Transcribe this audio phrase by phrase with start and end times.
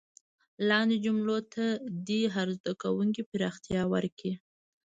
[0.69, 1.63] لاندې جملو ته
[2.07, 4.33] دې هر زده کوونکی پراختیا ورکړي.